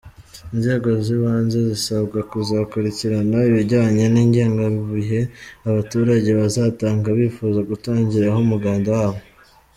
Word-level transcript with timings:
Inzego 0.53 0.87
z’ibanze 1.05 1.57
zisabwa 1.69 2.19
kuzakurikirana 2.31 3.37
ibijyanye 3.49 4.03
n’ingengabihe 4.13 5.19
abaturage 5.69 6.29
bazatanga 6.39 7.07
bifuza 7.19 7.59
gutangiraho 7.71 8.37
umuganda 8.47 8.89
wabo. 8.97 9.19